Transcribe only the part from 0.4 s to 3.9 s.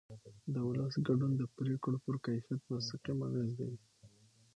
د ولس ګډون د پرېکړو پر کیفیت مستقیم اغېز لري